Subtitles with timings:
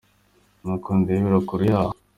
[0.63, 1.95] Nuko ndebera kure yaho